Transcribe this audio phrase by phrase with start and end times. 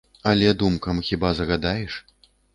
[0.29, 2.01] Але думкам хіба загадаеш?